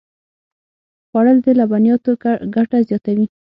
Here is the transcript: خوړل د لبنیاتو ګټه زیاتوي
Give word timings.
خوړل 1.07 1.37
د 1.45 1.47
لبنیاتو 1.59 2.11
ګټه 2.55 2.77
زیاتوي 2.87 3.25